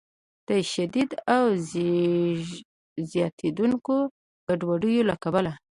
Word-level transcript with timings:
د 0.47 0.49
شدیدې 0.71 1.17
او 1.35 1.45
زیاتیدونکې 3.11 3.97
ګډوډۍ 4.47 4.95
له 5.09 5.15
کبله 5.23 5.53